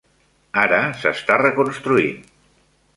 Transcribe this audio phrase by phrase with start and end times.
[0.61, 2.21] Ara s'està reconstruint.